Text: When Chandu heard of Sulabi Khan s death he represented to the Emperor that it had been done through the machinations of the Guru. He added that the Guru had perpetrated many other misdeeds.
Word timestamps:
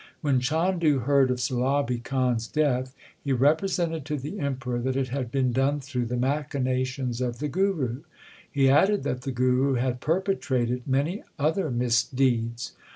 When 0.21 0.39
Chandu 0.39 1.01
heard 1.01 1.29
of 1.29 1.37
Sulabi 1.37 2.03
Khan 2.03 2.33
s 2.37 2.47
death 2.47 2.95
he 3.23 3.33
represented 3.33 4.03
to 4.05 4.17
the 4.17 4.39
Emperor 4.39 4.79
that 4.79 4.95
it 4.95 5.09
had 5.09 5.31
been 5.31 5.51
done 5.51 5.79
through 5.79 6.07
the 6.07 6.17
machinations 6.17 7.21
of 7.21 7.37
the 7.37 7.47
Guru. 7.47 8.01
He 8.51 8.67
added 8.67 9.03
that 9.03 9.21
the 9.21 9.31
Guru 9.31 9.75
had 9.75 10.01
perpetrated 10.01 10.87
many 10.87 11.21
other 11.37 11.69
misdeeds. 11.69 12.73